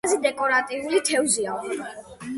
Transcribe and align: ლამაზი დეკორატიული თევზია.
ლამაზი 0.05 0.17
დეკორატიული 0.21 1.03
თევზია. 1.11 1.59